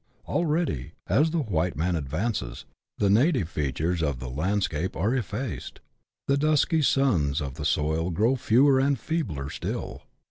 [0.27, 2.65] Already, as the white man advances,
[2.97, 5.79] the native features of the landscape are effaced,
[6.25, 10.01] the dusky sons of the soil grow fewer and feebler still.